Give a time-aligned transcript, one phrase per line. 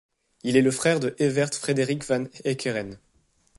[0.41, 2.97] Il est le frère de Evert Frederik van Heeckeren.